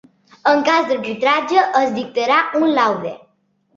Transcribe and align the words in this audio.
En 0.51 0.61
cas 0.69 0.87
d'arbitratge 0.91 1.65
es 1.83 1.93
dictarà 2.01 2.39
un 2.61 2.67
laude. 2.81 3.13